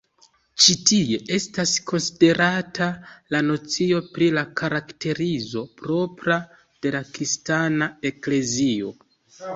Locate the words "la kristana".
6.97-7.93